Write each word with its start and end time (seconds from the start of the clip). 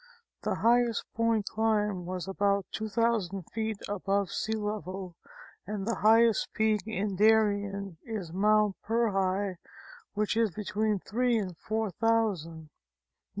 The 0.41 0.55
highest 0.55 1.05
point 1.13 1.45
climbed 1.45 2.07
was 2.07 2.27
about 2.27 2.65
2,000 2.71 3.43
feet 3.53 3.77
above 3.87 4.31
sea 4.31 4.55
level 4.55 5.15
and 5.67 5.85
the 5.85 5.93
highest 5.97 6.51
peak 6.55 6.81
in 6.87 7.15
Darien 7.15 7.99
is 8.01 8.33
Mt. 8.33 8.73
Pyrrhi 8.83 9.57
which 10.15 10.35
is 10.35 10.49
between 10.49 10.97
three 10.97 11.37
and 11.37 11.55
four 11.55 11.91
thousand. 11.91 12.69